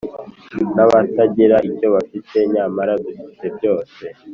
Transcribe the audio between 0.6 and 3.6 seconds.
N abatagira icyo bafite nyamara dufite